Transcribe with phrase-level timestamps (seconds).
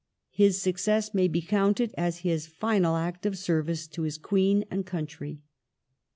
[0.31, 4.65] His suc cess may be counted as his final act of service to his Queen
[4.71, 5.41] and country.